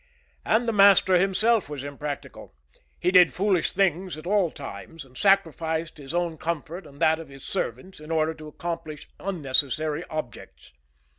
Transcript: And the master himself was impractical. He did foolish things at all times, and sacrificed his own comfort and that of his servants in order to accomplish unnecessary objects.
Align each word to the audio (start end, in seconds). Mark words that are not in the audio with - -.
And 0.43 0.67
the 0.67 0.73
master 0.73 1.15
himself 1.19 1.69
was 1.69 1.83
impractical. 1.83 2.55
He 2.99 3.11
did 3.11 3.31
foolish 3.35 3.71
things 3.71 4.17
at 4.17 4.25
all 4.25 4.49
times, 4.49 5.05
and 5.05 5.15
sacrificed 5.15 5.99
his 5.99 6.11
own 6.11 6.39
comfort 6.39 6.87
and 6.87 6.99
that 6.99 7.19
of 7.19 7.29
his 7.29 7.43
servants 7.43 7.99
in 7.99 8.09
order 8.09 8.33
to 8.33 8.47
accomplish 8.47 9.07
unnecessary 9.19 10.03
objects. 10.09 10.73